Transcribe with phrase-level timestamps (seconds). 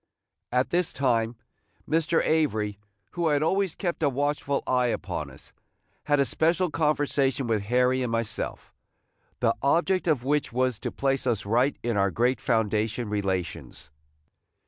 [0.51, 1.35] At this time,
[1.87, 2.25] Mr.
[2.25, 2.79] Avery,
[3.11, 5.53] who had always kept a watchful eye upon us,
[6.05, 8.73] had a special conversation with Harry and myself,
[9.41, 13.91] the object of which was to place us right in our great foundation relations.